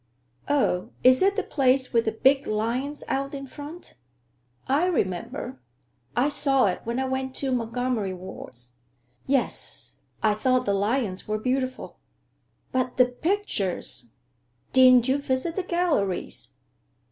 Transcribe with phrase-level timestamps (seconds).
[0.49, 3.93] "Oh, is it the place with the big lions out in front?
[4.67, 5.61] I remember;
[6.15, 8.71] I saw it when I went to Montgomery Ward's.
[9.27, 11.99] Yes, I thought the lions were beautiful."
[12.71, 14.13] "But the pictures!
[14.73, 16.55] Didn't you visit the galleries?"